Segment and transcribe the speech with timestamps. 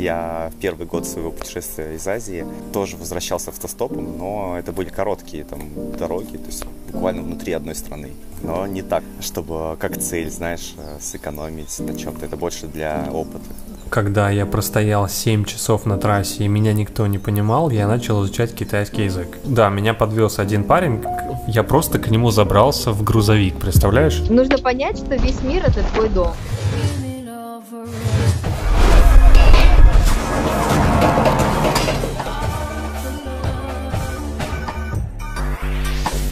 [0.00, 5.44] Я в первый год своего путешествия из Азии тоже возвращался автостопом, но это были короткие
[5.44, 5.60] там
[5.98, 8.12] дороги, то есть буквально внутри одной страны.
[8.42, 12.24] Но не так, чтобы как цель, знаешь, сэкономить на чем-то.
[12.24, 13.44] Это больше для опыта
[13.90, 18.54] когда я простоял 7 часов на трассе и меня никто не понимал, я начал изучать
[18.54, 19.38] китайский язык.
[19.44, 21.02] Да, меня подвез один парень,
[21.48, 24.20] я просто к нему забрался в грузовик, представляешь?
[24.30, 26.34] Нужно понять, что весь мир это твой дом.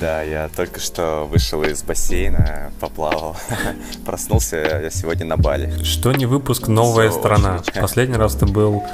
[0.00, 3.36] Да, я только что вышел из бассейна, поплавал.
[4.06, 5.82] Проснулся я сегодня на Бали.
[5.82, 7.62] Что не выпуск «Новая Все страна».
[7.80, 8.84] Последний раз ты был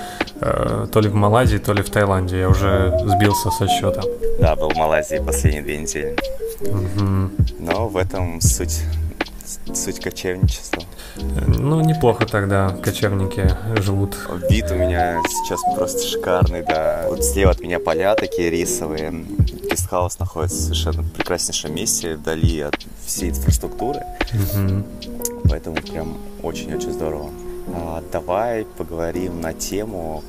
[0.41, 2.39] э, то ли в Малайзии, то ли в Таиланде.
[2.39, 4.03] Я уже сбился со счета.
[4.41, 6.17] Да, был в Малайзии последние две недели.
[6.61, 7.31] Угу.
[7.59, 8.83] Но в этом суть
[9.75, 10.83] суть кочевничества.
[11.17, 14.17] Ну, неплохо тогда кочевники живут.
[14.51, 17.07] Вид у меня сейчас просто шикарный, да.
[17.09, 19.13] Вот слева от меня поля такие рисовые.
[19.71, 24.01] Гестхаус находится в совершенно прекраснейшем месте, вдали от всей инфраструктуры.
[24.33, 25.49] Угу.
[25.49, 27.31] Поэтому прям очень-очень здорово.
[27.69, 30.23] А, давай поговорим на тему,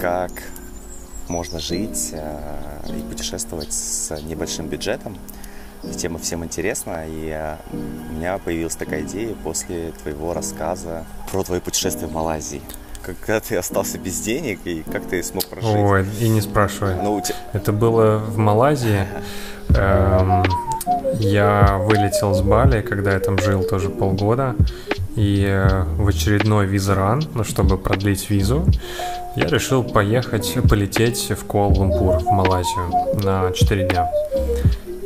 [0.00, 0.30] как
[1.28, 5.16] можно жить а, и путешествовать с небольшим бюджетом
[5.92, 11.60] тема всем интересна, и э, у меня появилась такая идея после твоего рассказа про твое
[11.60, 12.62] путешествие в Малайзии.
[13.02, 15.70] Когда ты остался без денег, и как ты смог прожить?
[15.74, 16.94] Ой, и не спрашивай.
[17.02, 17.36] Ну, тебя...
[17.52, 19.06] Это было в Малайзии.
[19.70, 20.42] Эм,
[21.18, 24.56] я вылетел с Бали, когда я там жил тоже полгода.
[25.16, 28.66] И э, в очередной визаран, ну, чтобы продлить визу,
[29.36, 34.10] я решил поехать, полететь в Куала-Лумпур, в Малайзию на 4 дня.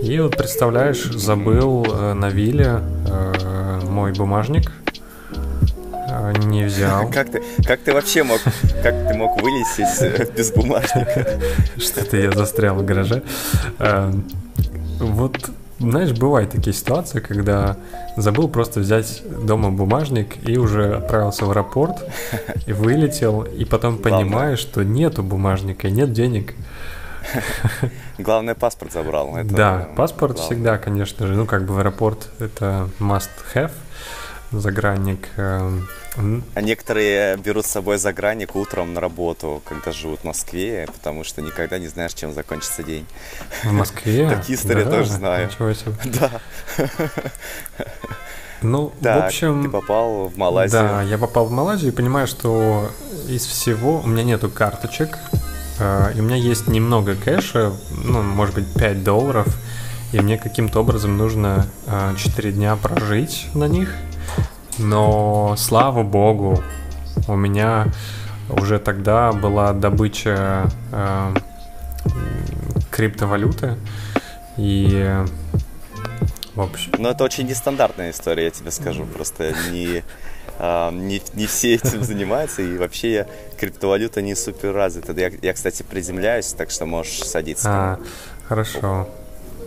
[0.08, 4.72] И вот представляешь, забыл э, на вилле э, мой бумажник,
[5.92, 7.10] э, не взял.
[7.12, 8.40] Как ты, как ты вообще мог,
[8.82, 11.38] как ты мог вылезть э, без бумажника?
[11.76, 13.22] Что-то я застрял в гараже.
[13.78, 14.10] Э,
[14.98, 17.76] вот, знаешь, бывают такие ситуации, когда
[18.16, 22.02] забыл просто взять дома бумажник и уже отправился в аэропорт
[22.66, 26.54] и вылетел, и потом понимаешь, что нету бумажника, нет денег.
[28.18, 29.36] Главное, паспорт забрал.
[29.36, 30.56] Это да, паспорт главное.
[30.56, 31.34] всегда, конечно же.
[31.34, 33.72] Ну, как бы в аэропорт это must have
[34.50, 35.28] загранник.
[35.36, 35.86] Эм,
[36.54, 41.42] а некоторые берут с собой загранник утром на работу, когда живут в Москве, потому что
[41.42, 43.06] никогда не знаешь, чем закончится день.
[43.62, 44.28] В Москве?
[44.34, 45.46] Такие истории да, тоже знаю.
[45.46, 45.94] Ничего себе.
[46.18, 46.30] Да.
[48.60, 49.62] Ну, так, в общем...
[49.62, 50.82] ты попал в Малайзию.
[50.82, 52.90] Да, я попал в Малайзию и понимаю, что
[53.28, 55.16] из всего у меня нету карточек,
[55.80, 57.72] и у меня есть немного кэша,
[58.04, 59.46] ну, может быть, 5 долларов,
[60.12, 61.66] и мне каким-то образом нужно
[62.16, 63.94] 4 а, дня прожить на них.
[64.78, 66.62] Но, слава богу,
[67.26, 67.88] у меня
[68.48, 71.34] уже тогда была добыча э,
[72.90, 73.76] криптовалюты,
[74.56, 75.24] и
[76.58, 76.92] в общем...
[76.98, 79.06] Но это очень нестандартная история, я тебе скажу.
[79.06, 80.02] Просто не, а,
[80.58, 83.26] не, не все этим занимаются, и вообще
[83.58, 85.12] криптовалюта не супер развита.
[85.12, 87.68] Я, я, кстати, приземляюсь, так что можешь садиться.
[87.70, 87.98] А,
[88.48, 89.08] хорошо.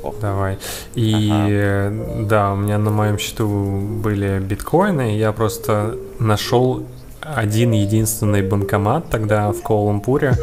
[0.03, 0.15] Ох.
[0.19, 0.57] Давай.
[0.95, 2.25] И ага.
[2.25, 6.83] да, у меня на моем счету были биткоины, я просто нашел
[7.21, 10.35] один единственный банкомат тогда в Куала-Лумпуре,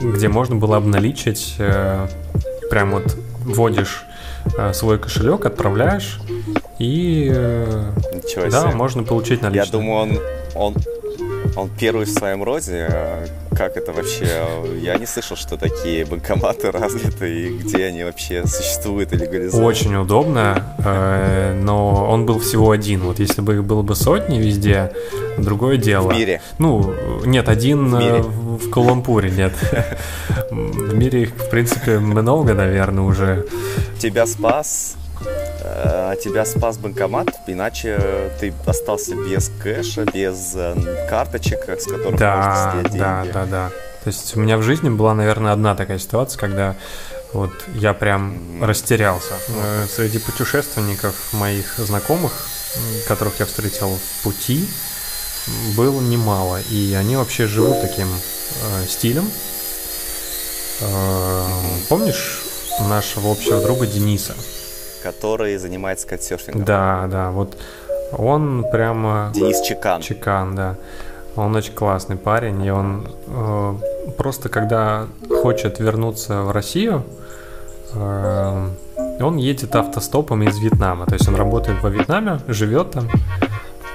[0.00, 2.06] где можно было обналичить, э,
[2.70, 4.04] прям вот вводишь
[4.56, 6.20] э, свой кошелек, отправляешь,
[6.82, 8.74] и э, Ничего да, себе.
[8.74, 9.66] можно получить наличные.
[9.66, 10.18] Я думаю,
[10.56, 10.74] он, он,
[11.54, 12.88] он первый в своем роде.
[13.56, 14.26] Как это вообще?
[14.80, 19.64] Я не слышал, что такие банкоматы развиты и где они вообще существуют и легализованы.
[19.64, 23.02] Очень удобно, э, но он был всего один.
[23.02, 24.92] Вот если бы их было бы сотни везде,
[25.38, 26.08] другое дело.
[26.08, 26.42] В мире?
[26.58, 26.92] Ну,
[27.24, 28.22] нет, один в, мире?
[28.22, 29.52] в Калампуре, нет.
[30.50, 33.46] В мире их, в принципе, много, наверное, уже.
[33.98, 35.01] Тебя спас Э,
[36.22, 42.72] тебя спас банкомат, иначе ты остался без кэша, без э, карточек, с которых да, можно
[42.72, 42.98] снять деньги.
[42.98, 43.70] Да, да, да.
[44.04, 46.76] То есть у меня в жизни была, наверное, одна такая ситуация, когда
[47.32, 49.34] вот я прям растерялся.
[49.48, 52.32] Э, среди путешественников моих знакомых,
[53.08, 54.68] которых я встретил в пути,
[55.76, 56.60] было немало.
[56.70, 59.30] И они вообще живут таким э, стилем.
[60.80, 61.46] Э,
[61.88, 62.42] помнишь
[62.80, 64.34] нашего общего друга Дениса?
[65.02, 66.64] Который занимается кайтсерфингом.
[66.64, 67.56] Да, да, вот
[68.12, 69.30] он прямо...
[69.34, 70.00] Денис Чекан.
[70.02, 70.76] Чекан, да.
[71.34, 73.74] Он очень классный парень, и он э,
[74.18, 75.06] просто когда
[75.42, 77.04] хочет вернуться в Россию,
[77.94, 78.68] э,
[79.20, 81.06] он едет автостопом из Вьетнама.
[81.06, 83.08] То есть он работает во Вьетнаме, живет там.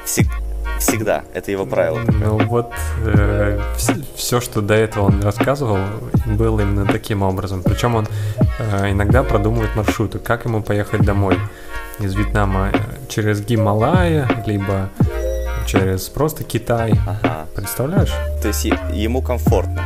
[0.03, 0.27] Всег...
[0.79, 1.23] Всегда.
[1.33, 1.99] Это его правило.
[2.07, 2.71] Ну вот
[3.03, 3.59] э,
[4.15, 5.77] все, что до этого он рассказывал,
[6.25, 7.63] было именно таким образом.
[7.63, 8.07] Причем он
[8.59, 11.37] э, иногда продумывает маршруты, как ему поехать домой
[11.99, 12.77] из Вьетнама э,
[13.09, 14.89] через Гималая, либо
[15.65, 16.93] через просто Китай.
[17.05, 17.45] Ага.
[17.55, 18.13] Представляешь?
[18.41, 19.83] То есть ему комфортно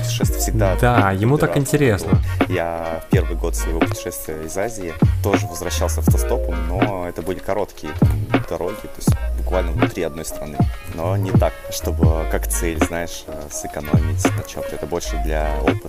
[0.00, 0.76] путешествовать всегда.
[0.80, 2.18] Да, ему так интересно.
[2.48, 7.92] Я в первый год своего путешествия из Азии тоже возвращался автостопом, но это были короткие
[8.00, 10.56] там, дороги, то есть буквально внутри одной страны.
[10.94, 14.74] Но не так, чтобы как цель, знаешь, э, сэкономить на чем-то.
[14.74, 15.88] Это больше для опыта.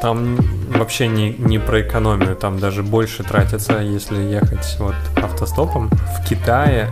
[0.00, 0.36] Там
[0.76, 5.90] вообще не, не про экономию, там даже больше тратится, если ехать вот автостопом.
[5.90, 6.90] В Китае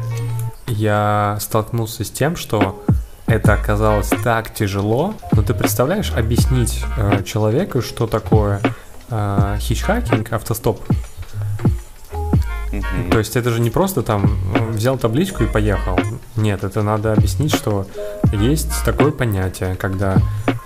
[0.67, 2.83] я столкнулся с тем, что
[3.31, 5.15] это оказалось так тяжело.
[5.33, 8.61] Но ты представляешь, объяснить э, человеку, что такое
[9.09, 10.81] э, хичхакинг, автостоп?
[13.11, 14.39] То есть это же не просто там
[14.73, 15.99] взял табличку и поехал.
[16.37, 17.87] Нет, это надо объяснить, что
[18.33, 20.19] есть такое понятие, когда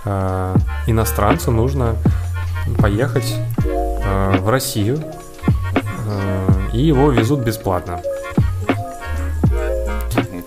[0.03, 0.55] э,
[0.87, 1.95] иностранцу нужно
[2.79, 5.03] поехать э, в Россию,
[6.05, 8.01] э, и его везут бесплатно.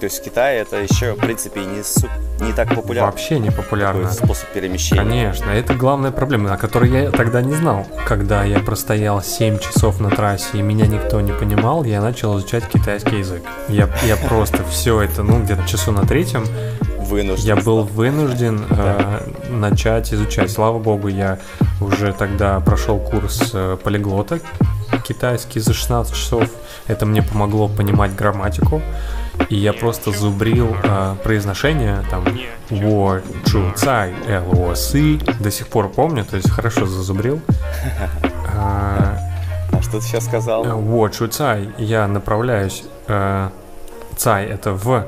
[0.01, 1.83] То есть в Китае это еще, в принципе, не,
[2.47, 3.11] не так популярно.
[3.11, 4.11] Вообще не популярно.
[4.11, 5.03] способ перемещения.
[5.03, 7.85] Конечно, это главная проблема, о которой я тогда не знал.
[8.07, 12.69] Когда я простоял 7 часов на трассе и меня никто не понимал, я начал изучать
[12.69, 13.43] китайский язык.
[13.69, 16.45] Я, я просто все это, ну, где-то часу на третьем
[17.09, 17.47] вынужден.
[17.47, 19.21] Я был вынужден э,
[19.51, 20.51] начать изучать.
[20.51, 21.39] Слава богу, я
[21.81, 24.39] уже тогда прошел курс э, полиглота
[25.09, 26.45] китайский за 16 часов.
[26.87, 28.83] Это мне помогло понимать грамматику.
[29.49, 32.25] И я просто зубрил э, произношение там
[32.71, 34.93] Wo Chu Цай L S
[35.41, 37.41] До сих пор помню, то есть хорошо зазубрил.
[38.55, 39.17] А,
[39.73, 40.65] а что ты сейчас сказал?
[40.65, 41.71] Wo Chu Цай.
[41.79, 42.85] Я направляюсь.
[43.07, 43.49] Э,
[44.17, 45.07] Цай это в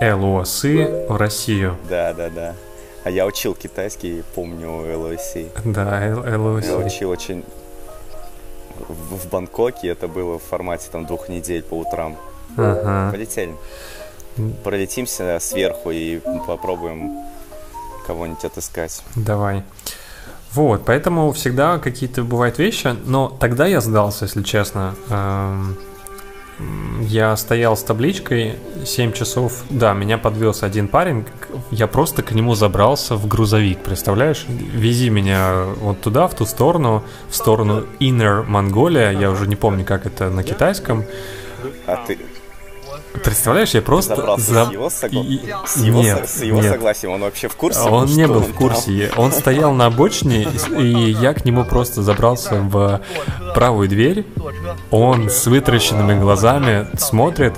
[0.00, 1.76] ЛОСы в Россию.
[1.88, 2.54] Да, да, да.
[3.04, 5.48] А я учил китайский, помню ЛОСи.
[5.64, 6.66] Да, ЛОСи.
[6.66, 7.44] Я учил очень...
[8.88, 12.16] В, в Бангкоке это было в формате там двух недель по утрам.
[12.56, 13.10] Ага.
[13.12, 13.54] Полетели.
[14.64, 17.12] Пролетимся сверху и попробуем
[18.06, 19.02] кого-нибудь отыскать.
[19.16, 19.62] Давай.
[20.52, 24.94] Вот, поэтому всегда какие-то бывают вещи, но тогда я сдался, если честно.
[25.10, 25.76] Эм,
[27.00, 29.64] я стоял с табличкой 7 часов.
[29.70, 31.24] Да, меня подвез один парень.
[31.70, 34.44] Я просто к нему забрался в грузовик, представляешь?
[34.48, 39.18] Вези меня вот туда, в ту сторону, в сторону Inner Mongolia.
[39.18, 41.04] Я уже не помню, как это на китайском.
[41.86, 42.18] А ты,
[43.24, 44.16] Представляешь, я просто...
[44.38, 44.66] За...
[44.66, 45.22] С его, согла...
[45.22, 45.40] и...
[45.66, 46.72] с его, нет, с его нет.
[46.72, 47.80] согласием, он вообще в курсе?
[47.80, 49.08] Он не был в курсе.
[49.08, 49.24] Там?
[49.24, 53.00] Он стоял на обочине, и я к нему просто забрался в
[53.54, 54.26] правую дверь.
[54.90, 57.54] Он с вытаращенными глазами смотрит,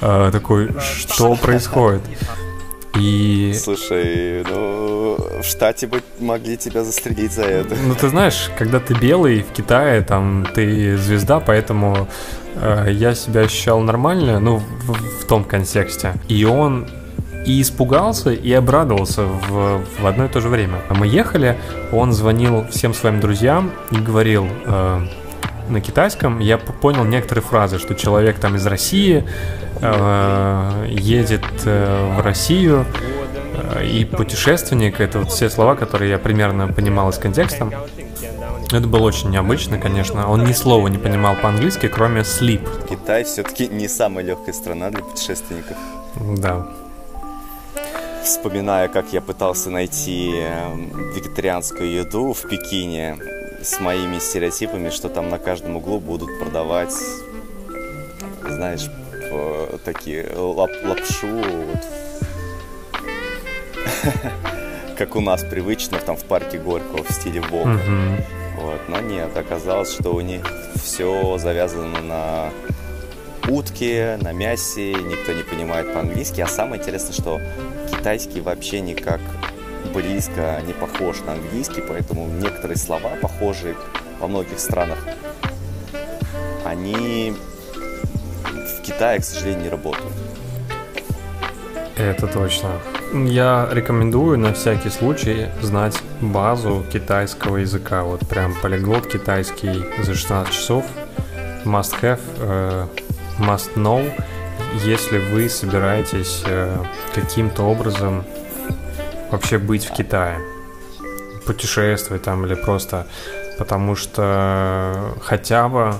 [0.00, 2.02] э, такой, что происходит?
[3.00, 3.54] И...
[3.54, 7.74] Слушай, ну, в штате бы могли тебя застрелить за это.
[7.74, 12.08] Ну, ты знаешь, когда ты белый в Китае, там, ты звезда, поэтому
[12.56, 16.14] э, я себя ощущал нормально, ну, в, в том контексте.
[16.28, 16.88] И он
[17.46, 20.82] и испугался, и обрадовался в, в одно и то же время.
[20.90, 21.56] А мы ехали,
[21.92, 24.46] он звонил всем своим друзьям и говорил...
[24.66, 25.00] Э,
[25.70, 29.24] на китайском я понял некоторые фразы, что человек там из России
[29.80, 32.84] э, едет э, в Россию,
[33.74, 37.70] э, и путешественник, это вот все слова, которые я примерно понимал из контекста.
[38.72, 40.30] Это было очень необычно, конечно.
[40.30, 42.88] Он ни слова не понимал по-английски, кроме sleep.
[42.88, 45.76] Китай все-таки не самая легкая страна для путешественников.
[46.38, 46.66] Да.
[48.22, 53.18] Вспоминая, как я пытался найти эм, вегетарианскую еду в Пекине
[53.62, 56.94] с моими стереотипами, что там на каждом углу будут продавать,
[58.42, 58.88] знаешь,
[59.84, 61.84] такие лап лапшу, вот,
[64.98, 67.70] как у нас привычно там в парке Горького в стиле Вога.
[67.70, 68.24] Mm-hmm.
[68.60, 68.80] Вот.
[68.88, 70.44] Но нет, оказалось, что у них
[70.76, 72.50] все завязано на
[73.48, 76.40] утке, на мясе, никто не понимает по-английски.
[76.40, 77.40] А самое интересное, что
[77.90, 79.20] китайский вообще никак
[79.92, 83.76] близко не похож на английский, поэтому некоторые слова, похожие
[84.20, 84.98] во многих странах,
[86.64, 87.34] они
[88.44, 90.12] в Китае, к сожалению, не работают.
[91.96, 92.80] Это точно.
[93.12, 98.04] Я рекомендую на всякий случай знать базу китайского языка.
[98.04, 100.84] Вот прям полиглот китайский за 16 часов.
[101.64, 102.88] Must have, uh,
[103.38, 104.10] must know,
[104.82, 108.24] если вы собираетесь uh, каким-то образом
[109.30, 110.38] вообще быть в Китае.
[111.46, 113.06] Путешествовать там или просто
[113.58, 115.94] потому что хотя бы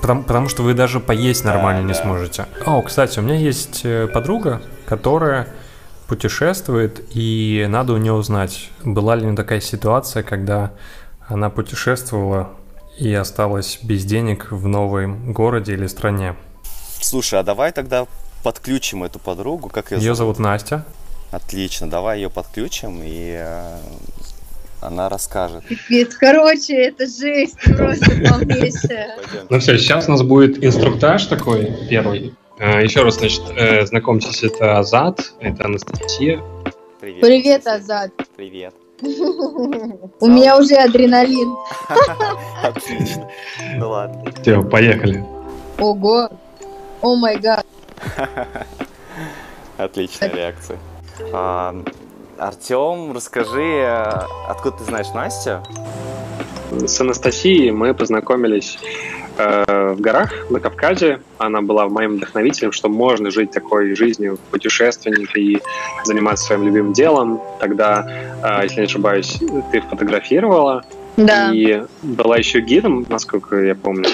[0.00, 2.02] Потому, потому что вы даже поесть нормально да, не да.
[2.02, 2.46] сможете.
[2.66, 5.46] О, кстати, у меня есть э, подруга, которая
[6.08, 10.72] путешествует, и надо у нее узнать, была ли у нее такая ситуация, когда
[11.28, 12.50] она путешествовала
[12.98, 16.34] и осталась без денег в новом городе или стране.
[17.00, 18.06] Слушай, а давай тогда
[18.42, 19.68] подключим эту подругу.
[19.68, 20.36] Как ее, ее зовут?
[20.36, 20.84] зовут Настя.
[21.32, 23.78] Отлично, давай ее подключим, и э,
[24.82, 25.64] она расскажет.
[25.64, 29.16] Пипец, короче, это жесть просто полнейшая.
[29.48, 32.34] Ну все, сейчас у нас будет инструктаж такой первый.
[32.58, 36.42] Э, Еще раз, значит, э, знакомьтесь, это Азат, это Анастасия.
[37.00, 38.10] Привет, Привет Азат.
[38.36, 38.74] Привет.
[39.00, 41.56] У меня уже адреналин.
[42.62, 43.30] Отлично.
[43.76, 44.30] Ну ладно.
[44.42, 45.24] Все, поехали.
[45.78, 46.28] Ого.
[47.00, 47.66] О май гад.
[49.78, 50.78] Отличная реакция.
[51.32, 51.74] А,
[52.38, 53.86] Артем, расскажи,
[54.48, 55.62] откуда ты знаешь Настю?
[56.70, 58.78] С Анастасией мы познакомились
[59.36, 61.20] э, в горах на Кавказе.
[61.38, 65.58] Она была моим вдохновителем, что можно жить такой жизнью путешественника и
[66.04, 67.42] заниматься своим любимым делом.
[67.60, 68.06] Тогда,
[68.42, 69.38] э, если не ошибаюсь,
[69.70, 70.84] ты фотографировала.
[71.16, 71.50] Да.
[71.52, 74.08] И была еще гидом, насколько я помню.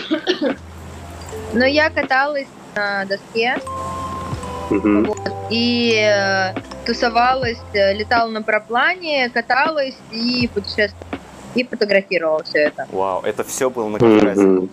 [1.52, 3.56] Но я каталась на доске.
[4.70, 5.04] Угу.
[5.06, 6.54] Вот, и э,
[6.88, 11.20] тусовалась, э, летала на параплане, каталась и путешествовала.
[11.54, 12.86] И фотографировала все это.
[12.90, 14.68] Вау, это все было на Кавказе?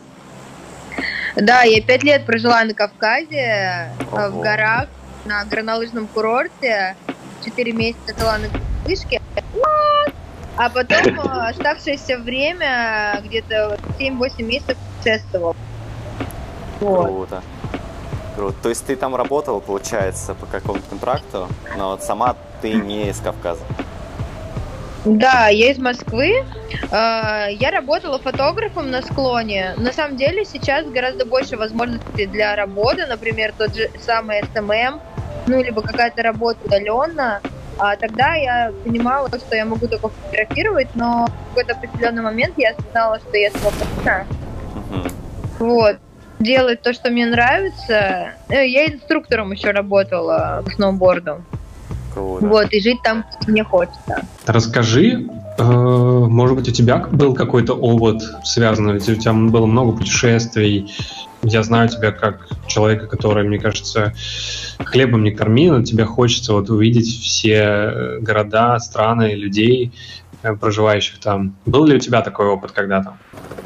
[1.35, 4.19] Да, я пять лет прожила на Кавказе, Ого.
[4.19, 4.87] Э, в горах,
[5.25, 6.95] на горнолыжном курорте.
[7.43, 8.47] Четыре месяца была на
[8.85, 9.21] вышке.
[10.55, 11.19] А потом
[11.49, 15.53] оставшееся время, где-то 7-8 месяцев путешествовал.
[16.79, 17.05] Вот.
[17.07, 17.43] Круто.
[18.35, 18.55] Круто.
[18.63, 23.19] То есть ты там работал, получается, по какому-то контракту, но вот сама ты не из
[23.19, 23.61] Кавказа.
[25.05, 26.43] Да, я из Москвы.
[26.91, 29.75] А, я работала фотографом на склоне.
[29.77, 34.99] На самом деле сейчас гораздо больше возможностей для работы, например, тот же самый SMM,
[35.45, 37.39] ну, либо какая-то работа удаленно.
[37.77, 42.71] А тогда я понимала, что я могу только фотографировать, но в какой-то определенный момент я
[42.71, 44.25] осознала, что я свободна.
[44.89, 45.11] Uh-huh.
[45.59, 45.97] Вот
[46.39, 48.33] делать то, что мне нравится.
[48.49, 51.43] Э, я инструктором еще работала по сноуборду.
[52.13, 52.45] Круто.
[52.45, 54.25] Вот, и жить там мне хочется.
[54.45, 55.27] Расскажи,
[55.57, 60.93] э, может быть, у тебя был какой-то опыт связанный, ведь у тебя было много путешествий.
[61.47, 64.13] Я знаю тебя как человека, который, мне кажется,
[64.83, 69.93] хлебом не корми, но тебе хочется вот увидеть все города, страны, людей,
[70.41, 71.55] э, проживающих там.
[71.67, 73.17] Был ли у тебя такой опыт когда-то?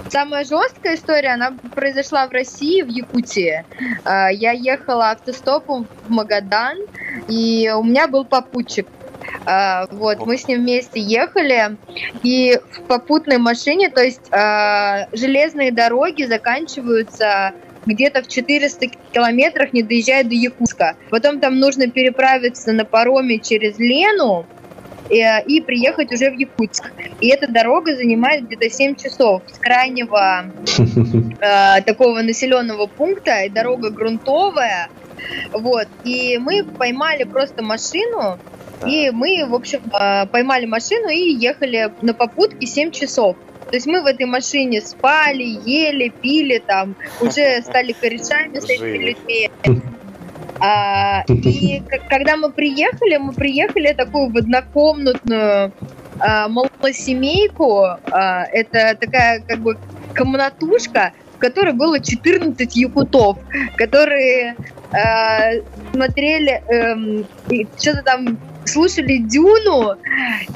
[0.09, 3.63] Самая жесткая история, она произошла в России, в Якутии.
[4.03, 6.79] А, я ехала автостопом в Магадан,
[7.29, 8.87] и у меня был попутчик.
[9.91, 11.77] Вот, мы с ним вместе ехали,
[12.23, 14.27] и в попутной машине, то есть
[15.11, 17.53] железные дороги заканчиваются
[17.85, 20.95] где-то в 400 километрах, не доезжая до Якутска.
[21.09, 24.45] Потом там нужно переправиться на пароме через Лену,
[25.09, 26.91] Э, и приехать уже в Якутск.
[27.19, 30.45] И эта дорога занимает где-то 7 часов с крайнего
[31.41, 34.89] э, такого населенного пункта, и дорога грунтовая.
[35.51, 35.87] Вот.
[36.03, 38.37] И мы поймали просто машину,
[38.85, 43.35] и мы, в общем, э, поймали машину и ехали на попутке 7 часов.
[43.69, 48.97] То есть мы в этой машине спали, ели, пили, там, уже стали корешами с этими
[48.97, 49.49] людьми.
[50.59, 55.71] А, и когда мы приехали, мы приехали такую в однокомнатную
[56.19, 57.83] а, малосемейку.
[58.11, 59.77] А, это такая как бы
[60.15, 63.37] комнатушка, в которой было 14 якутов,
[63.77, 64.55] которые
[64.91, 65.51] а,
[65.93, 67.25] смотрели, эм,
[67.77, 69.95] что-то там слушали Дюну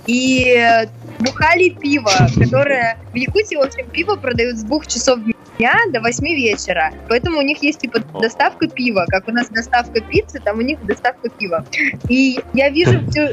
[0.06, 0.86] и
[1.24, 5.20] бухали пиво, которое в Якутии, в общем, пиво продают с двух часов
[5.58, 6.92] дня до 8 вечера.
[7.10, 9.06] Поэтому у них есть типа доставка пива.
[9.08, 11.66] Как у нас доставка пиццы, там у них доставка пива.
[12.10, 13.30] И я вижу всю,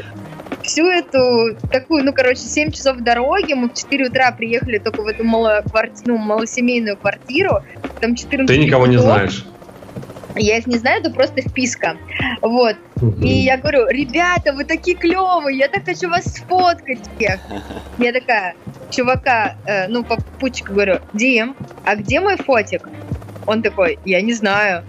[0.63, 3.55] всю эту такую, ну, короче, 7 часов дороги.
[3.55, 5.63] Мы в 4 утра приехали только в эту мало,
[6.05, 7.63] ну, малосемейную квартиру.
[8.01, 9.45] Там 14 Ты никого не знаешь.
[10.37, 11.97] Я их не знаю, это просто вписка.
[12.41, 12.77] Вот.
[12.97, 13.23] Угу.
[13.23, 17.41] И я говорю, ребята, вы такие клевые, я так хочу вас сфоткать всех.
[17.99, 18.55] Я такая,
[18.91, 22.89] чувака, э, ну, попутчик говорю, Дим, а где мой фотик?
[23.47, 24.85] Он такой, я не знаю.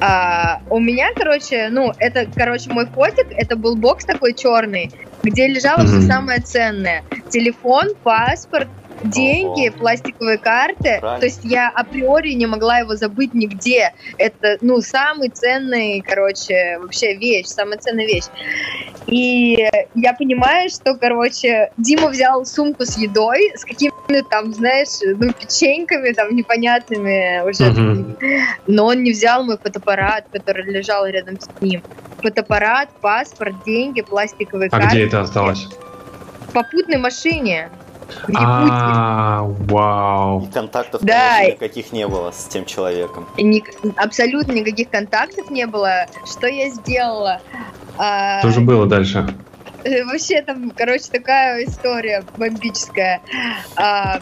[0.00, 4.90] А, у меня, короче, ну, это, короче, мой фотик, это был бокс такой черный,
[5.22, 5.86] где лежало mm-hmm.
[5.86, 7.04] все самое ценное.
[7.30, 8.68] Телефон, паспорт,
[9.02, 9.78] деньги, Ого.
[9.78, 10.98] пластиковые карты.
[11.00, 11.20] Правильно.
[11.20, 13.92] То есть я априори не могла его забыть нигде.
[14.18, 18.24] Это, ну, самый ценный, короче, вообще вещь, самая ценная вещь.
[19.06, 25.32] И я понимаю, что, короче, Дима взял сумку с едой, с какими-то там, знаешь, ну,
[25.32, 27.70] печеньками там непонятными уже.
[27.70, 28.40] Mm-hmm.
[28.66, 31.82] Но он не взял мой фотоаппарат, который лежал рядом с ним.
[32.20, 34.86] фотоаппарат, паспорт, деньги, пластиковые а карты.
[34.86, 35.68] А где это осталось?
[36.48, 37.70] В попутной машине.
[38.34, 40.44] А, вау.
[40.44, 41.44] И контактов да.
[41.44, 43.26] никаких не было с тем человеком.
[43.36, 43.62] Ни,
[43.96, 46.06] абсолютно никаких контактов не было.
[46.24, 47.40] Что я сделала?
[47.98, 49.26] А, Что же было дальше?
[50.06, 53.20] Вообще там, короче, такая история бомбическая.
[53.76, 54.20] А,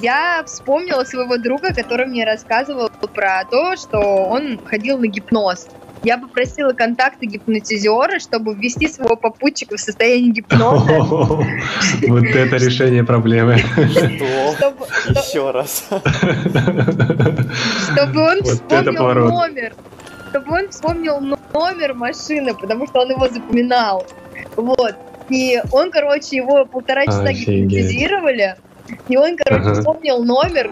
[0.00, 5.68] я вспомнила своего друга, который мне рассказывал про то, что он ходил на гипноз.
[6.02, 10.82] Я попросила контакты гипнотизера, чтобы ввести своего попутчика в состояние гипноза.
[12.08, 13.54] Вот это решение проблемы.
[13.54, 15.84] Еще раз.
[17.92, 19.74] Чтобы он вспомнил номер.
[20.30, 24.06] Чтобы он вспомнил номер машины, потому что он его запоминал.
[24.56, 24.96] Вот.
[25.28, 28.56] И он, короче, его полтора часа гипнотизировали.
[29.08, 30.70] И он, короче, вспомнил номер,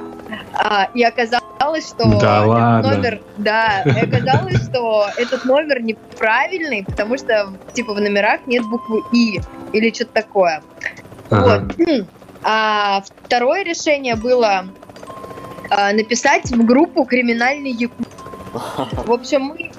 [0.54, 2.90] а, и оказалось, что да ладно.
[2.90, 9.02] номер, да, и оказалось, что этот номер неправильный, потому что типа в номерах нет буквы
[9.12, 9.40] И
[9.72, 10.62] или что-то такое.
[11.30, 11.66] Ага.
[11.78, 11.86] Вот.
[12.42, 14.64] А второе решение было
[15.68, 18.08] а, написать в группу криминальный Якут.
[19.04, 19.70] В общем, мы,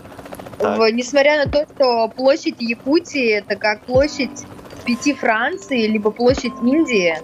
[0.59, 4.45] в, несмотря на то, что площадь Якутии это как площадь
[4.85, 7.17] пяти Франции, либо площадь Индии,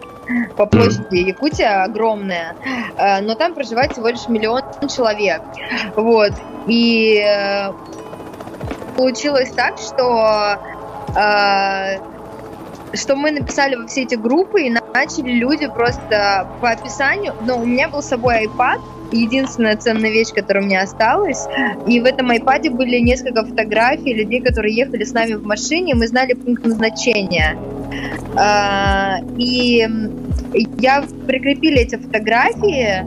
[0.56, 2.56] по площади Якутия огромная,
[2.98, 5.42] э, но там проживает всего лишь миллион человек.
[5.96, 6.34] Вот.
[6.68, 7.72] И э,
[8.96, 10.60] получилось так, что
[11.16, 12.00] э,
[12.94, 17.66] что мы написали во все эти группы и начали люди просто по описанию, но у
[17.66, 18.80] меня был с собой iPad,
[19.12, 21.46] единственная ценная вещь, которая у меня осталась.
[21.86, 25.96] И в этом iPad были несколько фотографий людей, которые ехали с нами в машине, и
[25.96, 27.58] мы знали пункт назначения.
[28.36, 29.88] А, и
[30.80, 33.06] я прикрепили эти фотографии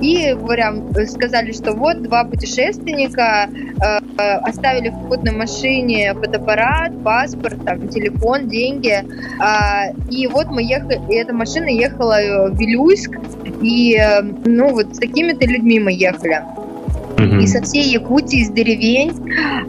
[0.00, 0.74] и говоря,
[1.06, 9.04] сказали, что вот два путешественника э, оставили в попутной машине фотоаппарат, паспорт, там, телефон, деньги.
[9.42, 13.10] Э, и вот мы ехали, и эта машина ехала в Вилюйск,
[13.62, 16.42] и э, ну вот с такими-то людьми мы ехали.
[17.40, 19.12] И со всей Якутии, из деревень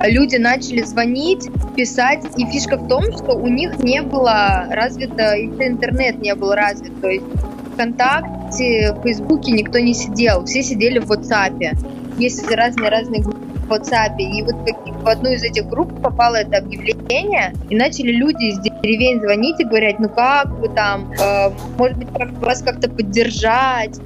[0.04, 2.24] люди начали звонить, писать.
[2.38, 7.00] И фишка в том, что у них не было развито, интернет не был развит.
[7.02, 7.26] То есть
[7.74, 10.46] ВКонтакте, в Фейсбуке никто не сидел.
[10.46, 11.78] Все сидели в WhatsApp.
[12.18, 14.18] Есть разные-разные группы в WhatsApp.
[14.18, 14.56] И вот
[15.02, 19.64] в одну из этих групп попало это объявление, и начали люди из деревень звонить и
[19.64, 24.00] говорить, ну как вы там, э, может быть, как вас как-то поддержать.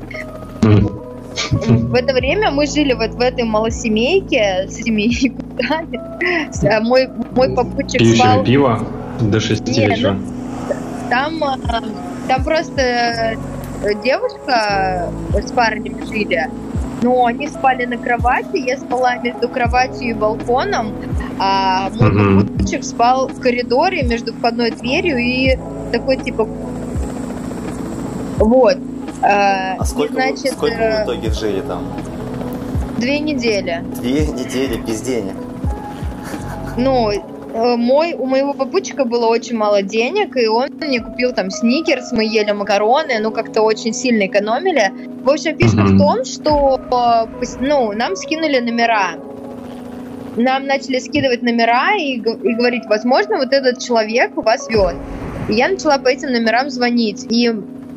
[1.52, 6.00] В это время мы жили вот в этой малосемейке с этими якутами.
[6.82, 8.44] Мой, мой попутчик Пьющими спал...
[8.44, 8.80] пиво
[9.20, 10.12] до 6 Не, вечера?
[10.14, 10.22] Ну,
[11.10, 11.58] там, э,
[12.28, 13.36] там просто э,
[14.04, 16.50] девушка с парнем жили,
[17.02, 20.94] но они спали на кровати, я спала между кроватью и балконом,
[21.40, 22.48] а мой uh-huh.
[22.48, 25.58] попутчик спал в коридоре между входной дверью и
[25.92, 26.48] такой типа
[28.38, 28.78] вот.
[29.26, 31.84] А, а сколько, значит, вы, сколько вы в э, итоге жили там?
[33.00, 33.84] Две недели.
[33.96, 35.34] Две недели без денег.
[36.78, 41.50] Ну, э, мой, у моего попутчика было очень мало денег, и он мне купил там
[41.50, 44.92] сникерс, мы ели макароны, ну как-то очень сильно экономили.
[45.24, 45.96] В общем, фишка mm-hmm.
[45.96, 46.80] в том, что
[47.60, 49.16] ну, нам скинули номера.
[50.36, 54.94] Нам начали скидывать номера и, и говорить, возможно, вот этот человек у вас вез.
[55.50, 57.26] И я начала по этим номерам звонить.
[57.30, 57.50] И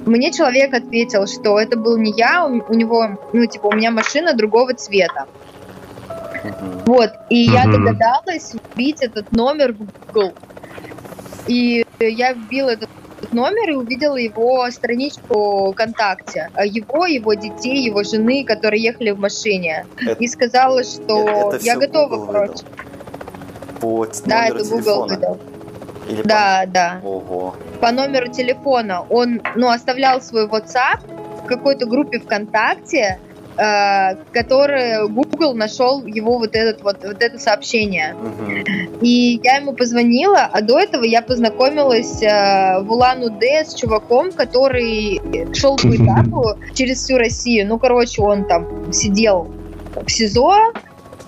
[0.09, 4.35] мне человек ответил, что это был не я, у него, ну, типа, у меня машина
[4.35, 5.27] другого цвета.
[6.87, 10.33] Вот, и я догадалась вбить этот номер в Google.
[11.47, 12.91] И я вбила этот
[13.33, 16.51] номер и увидела его страничку ВКонтакте.
[16.65, 19.87] Его, его детей, его жены, которые ехали в машине.
[20.01, 22.65] Это, и сказала, что это, это я готова, короче.
[23.81, 25.15] По да, это Google телефона.
[25.15, 25.41] выдал.
[26.09, 26.73] Или да, по...
[26.73, 27.01] да.
[27.05, 27.55] Ого.
[27.81, 29.05] По номеру телефона.
[29.09, 31.01] Он, ну, оставлял свой WhatsApp
[31.43, 33.19] в какой-то группе ВКонтакте,
[33.57, 38.15] э, который Google нашел его вот этот вот, вот это сообщение.
[38.15, 39.03] Угу.
[39.03, 45.21] И я ему позвонила, а до этого я познакомилась э, в Улан-Удэ с чуваком, который
[45.55, 47.69] шел по этапу через всю Россию.
[47.69, 49.49] Ну, короче, он там сидел
[49.95, 50.73] в СИЗО,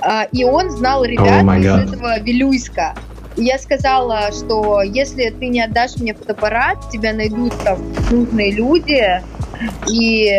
[0.03, 2.95] э, и он знал ребят oh из этого Вилюйска
[3.37, 7.79] я сказала, что если ты не отдашь мне фотоаппарат, тебя найдут там
[8.11, 9.23] нужные люди,
[9.88, 10.31] и...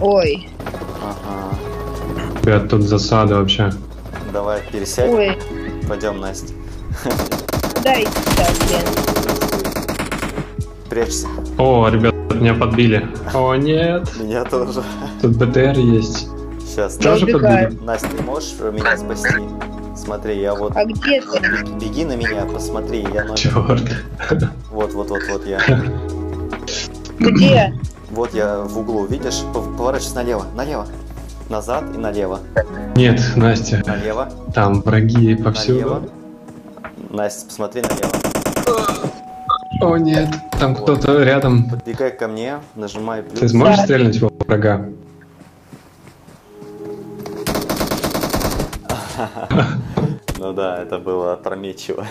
[0.00, 0.48] Ой.
[1.02, 1.56] Ага.
[2.42, 3.70] Ребят, тут засада вообще.
[4.32, 5.10] Давай, пересядь.
[5.10, 5.36] Ой.
[5.88, 6.54] Пойдем, Настя.
[7.82, 8.46] Да, иди сюда,
[10.88, 11.28] Прячься.
[11.58, 13.06] О, ребят, меня подбили.
[13.32, 14.08] О, нет.
[14.18, 14.82] Меня тоже.
[15.20, 16.28] Тут БТР есть.
[16.60, 16.96] Сейчас.
[16.96, 17.78] Тоже подбили?
[17.82, 19.34] Настя, ты можешь меня спасти?
[20.04, 20.72] Смотри, я вот...
[20.76, 21.40] А где ты?
[21.78, 23.36] Беги на меня, посмотри, я номер...
[23.36, 23.82] Черт.
[24.70, 25.60] Вот, вот, вот, вот я.
[27.18, 27.74] Где?
[28.10, 29.42] Вот я в углу, видишь?
[29.52, 30.86] Поворачивайся налево, налево.
[31.50, 32.40] Назад и налево.
[32.96, 33.82] Нет, Настя.
[33.86, 34.30] Налево.
[34.54, 35.80] Там враги повсюду.
[35.80, 36.02] Налево.
[37.10, 38.10] Настя, посмотри налево.
[39.82, 40.82] О нет, там Вот.
[40.82, 41.68] кто-то рядом.
[41.68, 43.38] Подбегай ко мне, нажимай плюс.
[43.40, 43.84] Ты сможешь Да.
[43.84, 44.88] стрельнуть в врага?
[50.50, 52.04] Ну да, это было опрометчиво.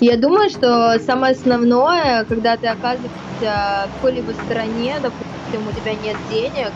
[0.00, 6.16] Я думаю, что самое основное, когда ты оказываешься в какой-либо стороне, допустим, у тебя нет
[6.30, 6.72] денег,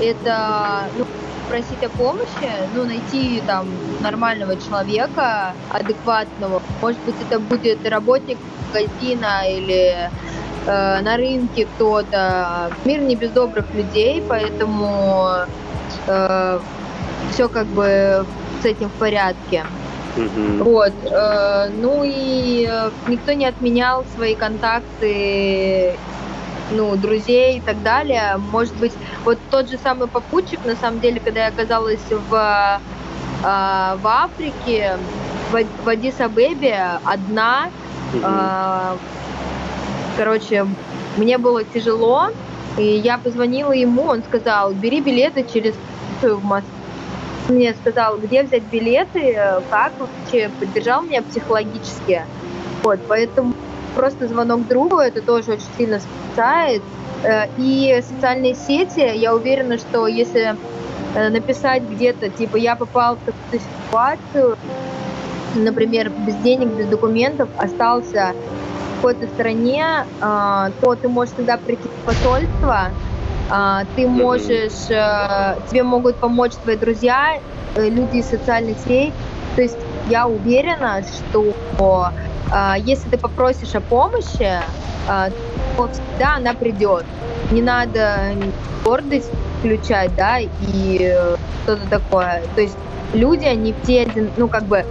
[0.00, 1.04] это ну,
[1.48, 3.66] просить о помощи, ну, найти там
[4.02, 6.62] нормального человека, адекватного.
[6.80, 8.38] Может быть, это будет работник
[8.72, 10.10] магазина или
[10.66, 12.70] э, на рынке кто-то.
[12.84, 15.28] Мир не без добрых людей, поэтому
[16.06, 18.24] все как бы
[18.62, 19.64] с этим в порядке.
[20.16, 20.62] Мгм.
[20.62, 20.92] Вот.
[21.10, 25.94] э, ну и э, никто не отменял свои контакты,
[26.70, 28.36] ну, друзей и так далее.
[28.52, 28.92] Может быть,
[29.24, 34.96] вот тот же самый попутчик, на самом деле, когда я оказалась в, э, в Африке,
[35.50, 37.68] в, в Адис-Абебе одна,
[38.22, 38.96] а,
[40.16, 40.66] короче,
[41.16, 42.28] мне было тяжело,
[42.78, 45.74] и я позвонила ему, он сказал, бери билеты через
[46.22, 46.70] в Москву.
[47.48, 49.38] Мне сказал, где взять билеты,
[49.70, 52.22] как вообще, поддержал меня психологически.
[52.82, 53.52] Вот, поэтому
[53.94, 56.82] просто звонок другу, это тоже очень сильно спасает.
[57.22, 60.56] Э, И социальные сети, я уверена, что если
[61.14, 64.56] э, написать где-то, типа, я попал в такую ситуацию,
[65.54, 69.84] например, без денег, без документов, остался в какой-то стране,
[70.18, 72.90] то ты можешь тогда прийти в посольство,
[73.96, 74.22] ты Мгм.
[74.22, 77.38] можешь, э, тебе могут помочь твои друзья,
[77.74, 79.12] э, люди из социальных сетей.
[79.56, 79.76] То есть
[80.08, 81.54] я уверена, что
[82.50, 84.60] а, если ты попросишь о помощи,
[85.08, 85.30] а,
[85.76, 87.04] то всегда она придет.
[87.50, 88.34] Не надо
[88.84, 91.16] гордость включать, да, и
[91.62, 92.42] что-то такое.
[92.54, 92.76] То есть
[93.12, 94.84] люди, они все один, ну, как бы,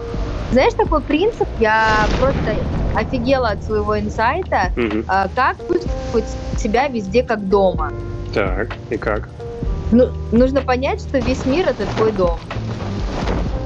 [0.52, 2.56] знаешь, такой принцип, я просто
[2.96, 4.72] офигела от своего инсайта,
[5.08, 7.92] а, как чувствовать себя везде как дома.
[8.34, 9.30] Так, и как?
[9.92, 12.40] Ну, нужно понять, что весь мир это твой дом.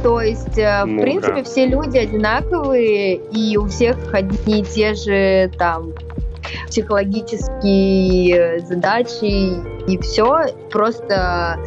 [0.04, 4.94] То есть, э, в Ну принципе, все люди одинаковые, и у всех одни и те
[4.94, 5.94] же там
[6.68, 9.54] психологические задачи
[9.90, 10.46] и все.
[10.70, 11.58] Просто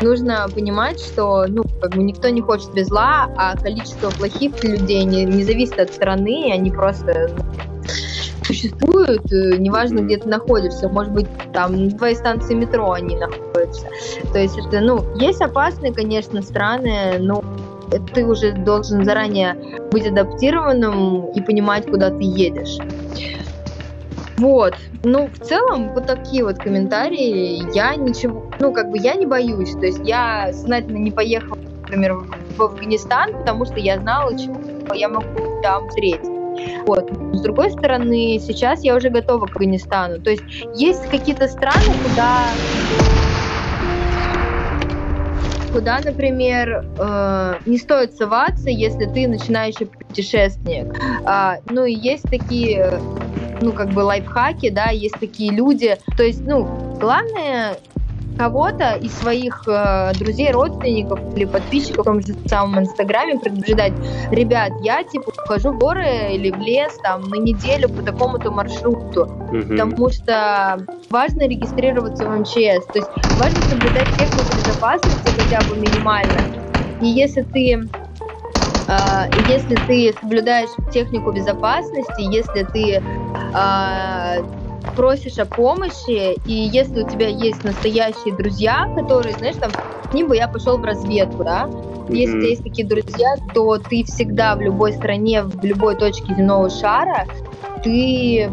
[0.00, 5.04] нужно понимать, что ну, как бы никто не хочет без зла, а количество плохих людей
[5.04, 7.44] не, не зависит от страны, они просто ну,
[8.54, 13.86] существуют, э, неважно, где ты находишься, может быть, там твоей станции метро они находятся.
[14.32, 17.42] То есть это, ну, есть опасные, конечно, страны, но
[18.14, 19.56] ты уже должен заранее
[19.90, 22.78] быть адаптированным и понимать, куда ты едешь.
[24.36, 24.74] Вот.
[25.04, 27.62] Ну, в целом, вот такие вот комментарии.
[27.74, 29.72] Я ничего, ну, как бы я не боюсь.
[29.72, 32.14] То есть я сознательно не поехала, например,
[32.56, 34.56] в Афганистан, потому что я знала, чего
[34.92, 36.33] я могу там встретить.
[36.86, 37.10] Вот.
[37.32, 40.20] С другой стороны, сейчас я уже готова к Афганистану.
[40.20, 40.42] То есть
[40.74, 42.52] есть какие-то страны, куда
[45.74, 50.94] куда, например, э, не стоит соваться, если ты начинающий путешественник.
[51.24, 53.00] А, ну и есть такие,
[53.60, 55.96] ну как бы лайфхаки, да, есть такие люди.
[56.16, 56.64] То есть, ну,
[57.00, 57.76] главное
[58.36, 63.94] кого-то из своих э, друзей, родственников или подписчиков в том же самом Инстаграме предупреждать,
[64.30, 69.26] ребят, я типа ухожу в горы или в лес там на неделю по такому-то маршруту,
[69.52, 69.68] Мгм.
[69.68, 76.46] потому что важно регистрироваться в МЧС, то есть важно соблюдать технику безопасности хотя бы минимально.
[77.00, 77.88] И если ты
[78.86, 83.02] а, если ты соблюдаешь технику безопасности, если ты
[83.54, 84.36] а,
[84.96, 89.70] просишь о помощи, и если у тебя есть настоящие друзья, которые, знаешь, там,
[90.10, 91.68] с ним бы я пошел в разведку, да,
[92.08, 96.34] если у тебя есть такие друзья, то ты всегда в любой стране, в любой точке
[96.34, 97.26] земного шара,
[97.82, 98.50] ты,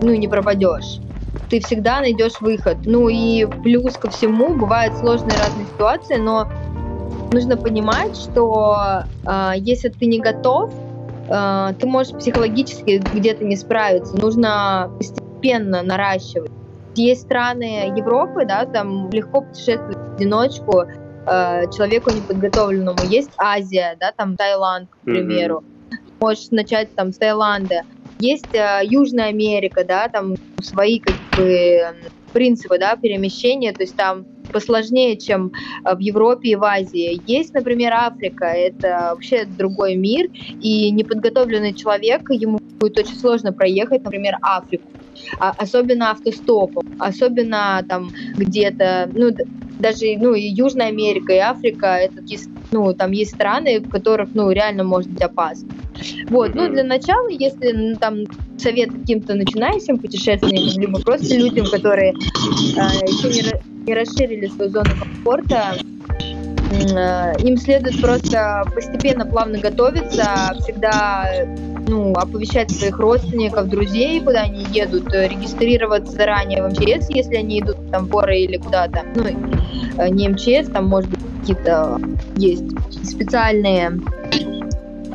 [0.00, 1.00] ну, не пропадешь.
[1.50, 2.78] Ты всегда найдешь выход.
[2.84, 6.48] Ну и плюс ко всему, бывают сложные разные ситуации, но
[7.32, 10.72] нужно понимать, что э, если ты не готов,
[11.28, 14.16] э, ты можешь психологически где-то не справиться.
[14.16, 14.90] Нужно
[15.44, 16.50] постепенно наращивать.
[16.96, 23.02] Есть страны Европы, да, там легко путешествовать в одиночку э, человеку неподготовленному.
[23.02, 25.62] Есть Азия, да, там Таиланд, к примеру.
[26.20, 27.82] Можешь начать там с Таиланда.
[28.20, 31.80] Есть э, Южная Америка, да, там свои как бы
[32.32, 35.50] принципы, да, перемещения, то есть там посложнее, чем
[35.84, 37.20] в Европе и в Азии.
[37.26, 40.26] Есть, например, Африка, это вообще другой мир,
[40.60, 44.84] и неподготовленный человек, ему будет очень сложно проехать, например, Африку.
[45.40, 49.30] А, особенно автостопом, особенно там где-то, ну,
[49.78, 52.22] даже, ну, и Южная Америка, и Африка, это,
[52.70, 55.68] ну, там есть страны, в которых, ну, реально может быть опасно.
[56.28, 58.24] Вот, ну, для начала, если ну, там
[58.58, 64.90] совет каким-то начинающим путешественникам, либо просто людям, которые э, еще не, не расширили свою зону
[64.96, 65.76] комфорта,
[66.70, 71.28] э, им следует просто постепенно, плавно готовиться, всегда
[71.86, 77.76] ну, оповещать своих родственников, друзей, куда они едут, регистрироваться заранее в МЧС, если они идут
[77.90, 79.02] там в горы или куда-то.
[79.14, 79.24] Ну,
[79.98, 82.00] э, не МЧС, там, может быть, какие-то
[82.36, 82.64] есть
[83.04, 84.00] специальные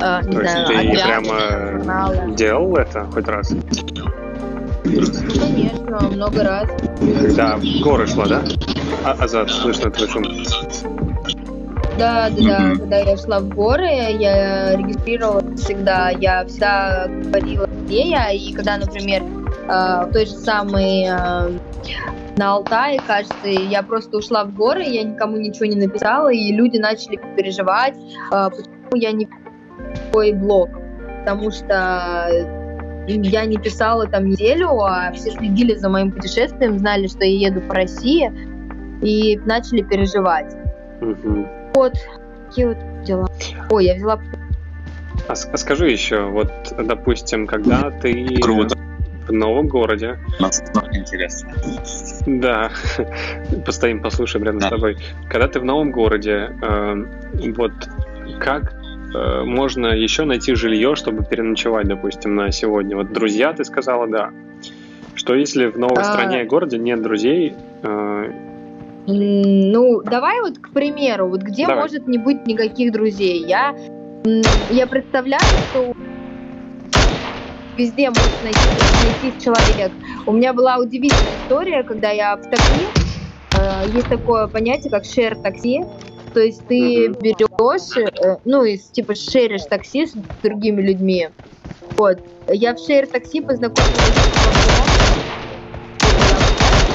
[0.00, 2.34] э, не То знаю, есть ты прямо журналы.
[2.36, 3.52] делал это хоть раз?
[4.82, 6.68] Конечно, много раз.
[7.20, 8.42] Когда в горы шла, да?
[9.04, 10.24] А, Азат, слышно твой шум.
[12.00, 12.74] Да, да, да.
[12.78, 16.08] Когда я шла в горы, я регистрировалась всегда.
[16.08, 18.30] Я всегда говорила, где я.
[18.30, 21.58] И когда, например, э, в той же самой э,
[22.38, 26.78] на Алтае, кажется, я просто ушла в горы, я никому ничего не написала, и люди
[26.78, 27.96] начали переживать,
[28.32, 29.28] э, почему я не
[30.10, 30.70] свой блог,
[31.18, 32.30] потому что
[33.06, 37.60] я не писала там неделю, а все следили за моим путешествием, знали, что я еду
[37.60, 38.32] по России,
[39.02, 40.54] и начали переживать.
[41.02, 41.59] Угу.
[41.74, 41.94] Вот
[42.50, 43.28] такие вот дела.
[43.70, 44.20] Ой, я взяла...
[45.28, 48.76] А, а скажи еще, вот, допустим, когда ты Круто.
[49.26, 50.18] в новом городе...
[50.40, 51.52] Нас интересно.
[52.26, 52.70] Да,
[53.64, 54.66] постоим, послушаем рядом да.
[54.66, 54.96] с тобой.
[55.28, 57.04] Когда ты в новом городе, э,
[57.56, 57.72] вот
[58.40, 58.74] как
[59.14, 62.96] э, можно еще найти жилье, чтобы переночевать, допустим, на сегодня?
[62.96, 64.30] Вот друзья, ты сказала, да.
[65.14, 66.04] Что если в новой а...
[66.04, 68.49] стране и городе нет друзей, э,
[69.12, 71.82] ну, давай вот, к примеру, вот где давай.
[71.82, 73.44] может не быть никаких друзей.
[73.46, 73.74] Я,
[74.70, 75.92] я представляю, что
[77.76, 78.58] везде может найти,
[79.02, 79.92] найти человек.
[80.26, 82.86] У меня была удивительная история, когда я в такси,
[83.54, 85.82] э, есть такое понятие, как share такси,
[86.34, 87.20] то есть ты mm-hmm.
[87.20, 91.28] берешь, э, ну, и типа шеришь такси с другими людьми.
[91.96, 92.18] Вот.
[92.48, 94.44] Я в шер такси познакомилась с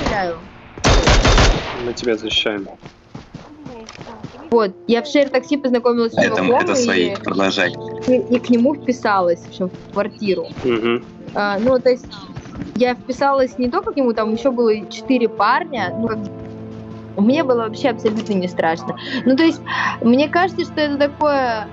[0.10, 0.36] Я
[1.86, 2.68] мы тебя защищаем.
[4.52, 6.52] Вот, я в шер такси познакомилась с чуваком.
[6.52, 7.74] Это, это свои, и, продолжай.
[8.08, 10.48] И, и к нему вписалась, в общем, в квартиру.
[10.64, 11.04] Угу.
[11.34, 12.08] А, ну, то есть,
[12.76, 16.20] я вписалась не только к нему, там еще было четыре парня, ну, как
[17.18, 18.98] мне было вообще абсолютно не страшно.
[19.26, 19.62] Ну, то есть,
[20.02, 21.68] мне кажется, что это такое...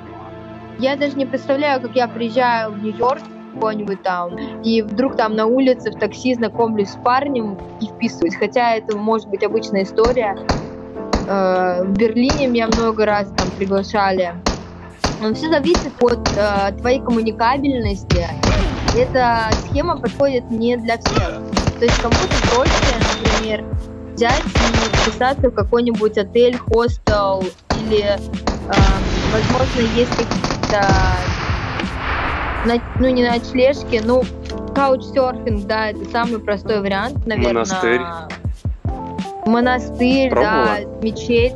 [0.79, 3.23] Я даже не представляю, как я приезжаю в Нью-Йорк,
[3.55, 8.37] какой-нибудь там, и вдруг там на улице в такси знакомлюсь с парнем и вписываюсь.
[8.37, 10.37] Хотя это может быть обычная история.
[11.29, 14.35] Э, в Берлине меня много раз там приглашали.
[15.21, 18.27] Но все зависит от э, твоей коммуникабельности.
[18.97, 21.41] Эта схема подходит не для всех.
[21.79, 22.73] То есть кому-то проще,
[23.25, 23.65] например,
[24.15, 27.43] взять и записаться в какой-нибудь отель, хостел
[27.87, 28.19] или, э,
[29.33, 30.87] возможно, есть какие-то
[32.65, 34.23] на, ну не на ночлежке, ну
[34.75, 37.55] каучсерфинг, да, это самый простой вариант, наверное.
[37.55, 38.01] Монастырь.
[39.47, 40.65] Монастырь, Пробовала?
[40.65, 41.55] да, мечеть.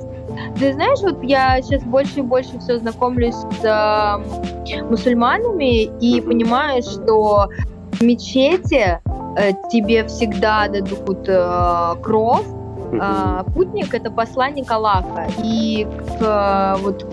[0.59, 6.23] Ты знаешь, вот я сейчас больше и больше все знакомлюсь с э, мусульманами и mm-hmm.
[6.23, 7.49] понимаю, что
[7.93, 9.01] в мечети
[9.37, 12.45] э, тебе всегда дадут э, кров,
[12.93, 15.29] э, путник это посланник Аллаха.
[15.43, 15.87] И
[16.19, 17.07] к, э, вот,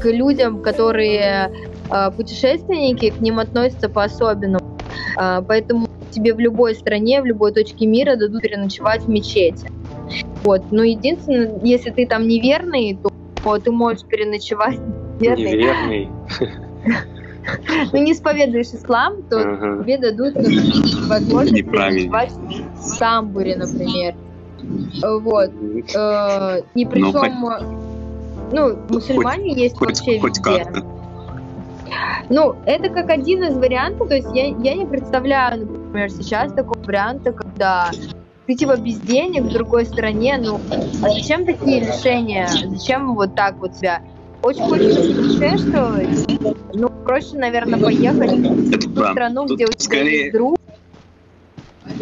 [0.00, 1.79] к людям, которые а,
[2.16, 4.78] путешественники к ним относятся по-особенному.
[5.16, 9.70] А, поэтому тебе в любой стране, в любой точке мира дадут переночевать в мечети.
[10.42, 10.70] Вот.
[10.70, 12.98] Но единственное, если ты там неверный,
[13.42, 14.78] то ты можешь переночевать
[15.18, 15.52] верный.
[15.52, 16.08] Неверный.
[17.92, 19.40] Ну, не исповедуешь ислам, то
[19.82, 20.34] тебе дадут
[21.08, 24.14] возможность переночевать в Самбуре, например.
[25.02, 25.50] Вот.
[25.96, 27.48] Э, и ну, причем,
[28.52, 30.66] ну, мусульмане есть вообще везде.
[32.28, 36.80] Ну, это как один из вариантов, то есть я, я не представляю, например, сейчас такого
[36.82, 37.90] варианта, когда
[38.46, 40.60] ты типа без денег в другой стране, ну,
[41.02, 42.48] а зачем такие решения?
[42.48, 44.02] Зачем вот так вот себя?
[44.42, 46.40] Очень хочется путешествовать,
[46.72, 50.20] ну, проще, наверное, поехать в ту страну, Тут где у тебя скорее...
[50.20, 50.58] есть друг,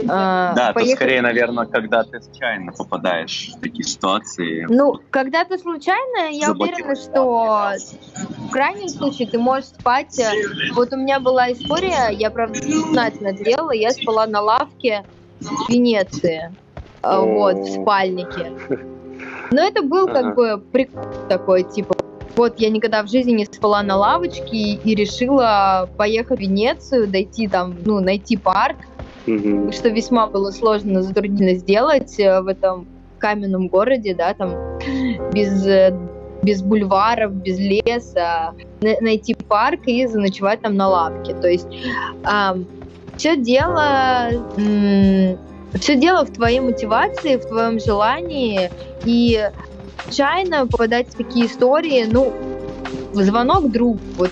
[0.04, 0.92] да, поехать...
[0.92, 4.66] то скорее, наверное, когда ты случайно попадаешь в такие ситуации.
[4.68, 7.74] Ну, когда ты случайно, я уверена, что
[8.48, 10.20] в крайнем случае ты можешь спать.
[10.74, 15.04] Вот у меня была история, я, правда, сознательно делала, я спала на лавке
[15.40, 16.54] в Венеции.
[17.00, 18.52] Uh, вот, в спальнике.
[19.52, 21.94] Но это был как бы прикол такой, типа,
[22.34, 27.48] вот я никогда в жизни не спала на лавочке и решила поехать в Венецию, дойти
[27.48, 28.76] там, ну, найти парк,
[29.28, 29.72] mm-hmm.
[29.72, 32.86] что весьма было сложно, затруднительно сделать э, в этом
[33.18, 34.50] каменном городе, да, там
[35.32, 35.96] без э,
[36.42, 41.34] без бульваров, без леса, найти парк и заночевать там на лавке.
[41.34, 41.66] То есть
[42.24, 42.64] э,
[43.16, 44.30] все дело
[45.74, 48.70] все дело в твоей мотивации, в твоем желании
[49.04, 49.50] и
[50.04, 52.32] случайно попадать в такие истории, ну,
[53.12, 54.00] звонок другу.
[54.16, 54.30] Вот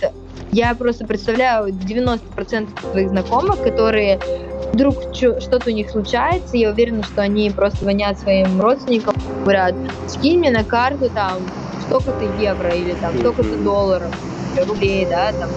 [0.52, 4.18] я просто представляю 90% своих знакомых, которые
[4.76, 9.74] вдруг что-то у них случается, я уверена, что они просто звонят своим родственникам, говорят,
[10.06, 11.38] скинь мне на карту там
[11.86, 14.14] столько-то евро или там столько-то долларов,
[14.66, 15.48] рублей, да, там.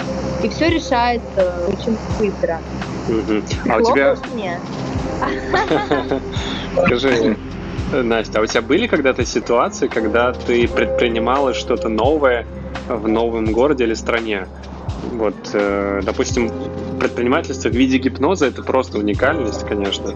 [0.41, 2.59] И все решается очень быстро.
[3.69, 4.15] А у тебя...
[6.85, 7.35] Скажи,
[7.91, 12.45] Настя, а у тебя были когда-то ситуации, когда ты предпринимала что-то новое
[12.87, 14.47] в новом городе или стране?
[15.13, 16.51] Вот, э, допустим,
[16.99, 20.13] предпринимательство в виде гипноза это просто уникальность, конечно.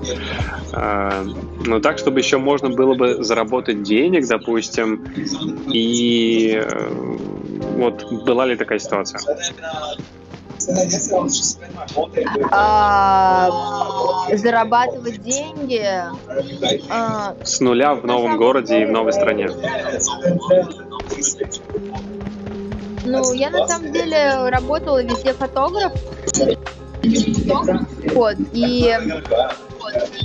[0.74, 1.26] Э,
[1.66, 5.04] но так, чтобы еще можно было бы заработать денег, допустим,
[5.68, 6.90] и э,
[7.78, 9.20] вот была ли такая ситуация?
[12.52, 13.50] А,
[14.34, 15.84] зарабатывать деньги
[16.90, 19.50] а, с нуля в новом городе и в новой стране.
[23.06, 25.92] Ну, я на самом деле работала везде фотограф.
[28.14, 28.98] Вот, и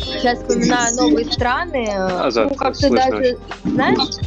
[0.05, 1.88] сейчас вспоминаю новые страны.
[1.88, 4.19] Азат, ну, как-то даже, знаешь,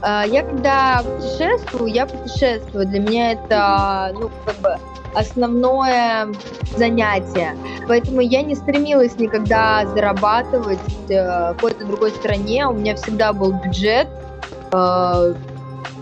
[0.00, 2.86] а, я когда путешествую, я путешествую.
[2.86, 4.78] Для меня это, ну, как бы
[5.14, 6.28] основное
[6.76, 7.56] занятие.
[7.86, 12.66] Поэтому я не стремилась никогда зарабатывать э, в какой-то другой стране.
[12.66, 14.08] У меня всегда был бюджет
[14.72, 15.34] э,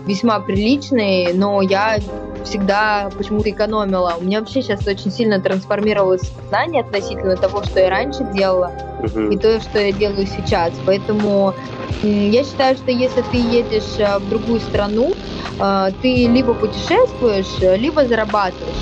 [0.07, 1.99] весьма приличный, но я
[2.45, 4.15] всегда почему-то экономила.
[4.19, 9.33] У меня вообще сейчас очень сильно трансформировалось сознание относительно того, что я раньше делала, uh-huh.
[9.33, 10.71] и то, что я делаю сейчас.
[10.85, 11.53] Поэтому
[12.01, 15.13] я считаю, что если ты едешь э, в другую страну,
[15.59, 18.75] э, ты либо путешествуешь, либо зарабатываешь.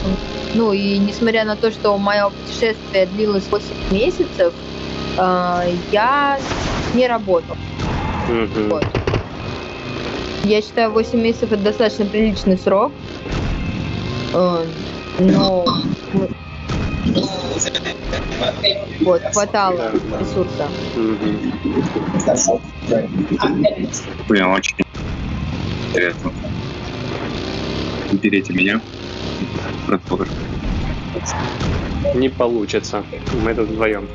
[0.53, 4.53] Ну и несмотря на то, что мое путешествие длилось 8 месяцев,
[5.17, 6.39] э, я
[6.93, 7.55] не работал.
[8.29, 8.69] Mm-hmm.
[8.69, 9.04] Вот.
[10.45, 12.91] Я считаю, 8 месяцев это достаточно приличный срок.
[14.31, 15.65] Но
[19.01, 20.67] вот, хватало ресурса.
[24.29, 24.75] Блин, очень
[25.87, 26.31] интересно.
[28.11, 28.81] Берите меня.
[32.13, 33.03] Не получится.
[33.43, 34.07] Мы тут вдвоем.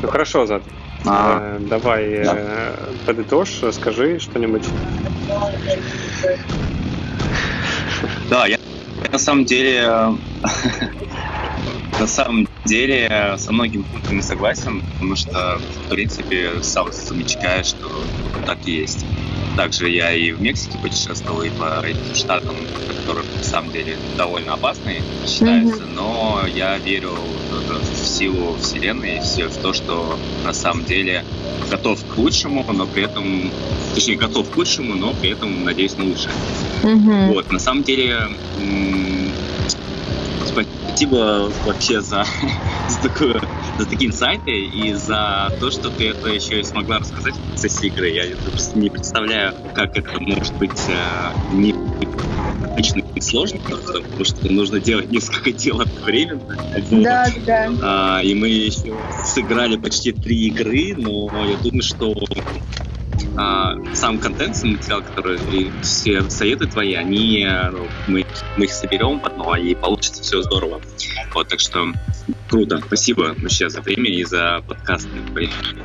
[0.00, 0.62] Ну хорошо, Зад.
[1.06, 2.34] А, э, давай да.
[2.36, 4.64] э, подытожь, скажи что-нибудь.
[8.30, 8.58] Да, я
[9.12, 9.86] на самом деле
[12.00, 17.86] на самом деле со многими пунктами согласен, потому что, в принципе, сам замечаю, что
[18.46, 19.04] так и есть.
[19.56, 22.56] Также я и в Мексике путешествовал, и по этим штатам,
[23.00, 25.94] которые на самом деле довольно опасные считаются, mm-hmm.
[25.94, 27.12] но я верю
[27.50, 31.24] в силу Вселенной, в то, что на самом деле
[31.70, 33.50] готов к лучшему, но при этом,
[33.94, 36.32] точнее, готов к лучшему, но при этом надеюсь на лучшее.
[36.82, 37.32] Mm-hmm.
[37.32, 38.28] Вот, на самом деле,
[40.46, 42.24] спасибо вообще за,
[42.88, 43.40] за, такую,
[43.78, 47.88] за такие инсайты и за то, что ты это еще и смогла рассказать в процессе
[47.88, 48.10] игры.
[48.10, 48.26] Я
[48.74, 51.72] не представляю, как это может быть э, не
[52.62, 56.56] обычно сложно, потому что нужно делать несколько дел одновременно.
[56.90, 57.70] Да, да.
[57.82, 62.14] А, и мы еще сыграли почти три игры, но я думаю, что
[63.36, 68.24] а, сам контент, сам материал, который и все советы твои, они ну, мы,
[68.56, 70.80] мы их соберем в одно, и получится все здорово.
[71.32, 71.92] Вот, так что
[72.48, 72.80] круто.
[72.86, 75.08] Спасибо вообще за время и за подкаст.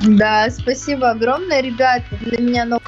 [0.01, 2.03] Да, спасибо огромное, ребят.
[2.21, 2.83] Для меня новый.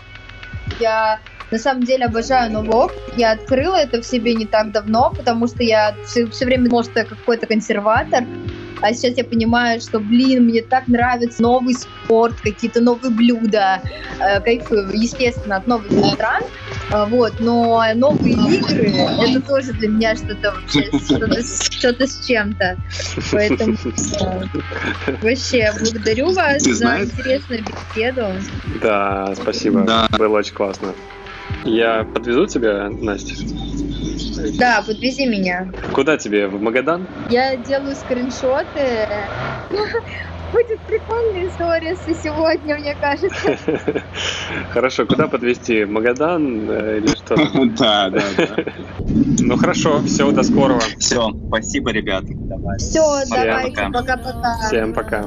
[0.79, 1.19] Я
[1.51, 5.63] на самом деле обожаю новый Я открыла это в себе не так давно, потому что
[5.63, 8.23] я все, все время думала, я какой-то консерватор.
[8.81, 13.81] А сейчас я понимаю, что, блин, мне так нравится новый спорт, какие-то новые блюда.
[14.19, 16.43] Э, кайфую, естественно, от новых стран.
[16.91, 22.77] Э, вот, но новые игры это тоже для меня что-то вообще что-то, что-то с чем-то.
[23.31, 23.77] Поэтому
[25.21, 28.27] вообще благодарю вас за интересную беседу.
[28.81, 29.81] Да, спасибо.
[29.81, 30.07] Да.
[30.17, 30.93] Было очень классно.
[31.63, 33.35] Я подвезу тебя, Настя?
[34.57, 35.71] Да, подвези меня.
[35.93, 36.47] Куда тебе?
[36.47, 37.07] В Магадан?
[37.29, 39.07] Я делаю скриншоты.
[40.51, 43.57] Будет прикольная история со сегодня, мне кажется.
[44.71, 45.85] Хорошо, куда подвести?
[45.85, 47.35] Магадан э, или что?
[47.77, 48.55] Да, да, да.
[49.39, 50.81] Ну хорошо, все, до скорого.
[50.99, 52.25] Все, спасибо, ребят.
[52.79, 54.57] Все, давайте, пока-пока.
[54.67, 55.25] Всем пока.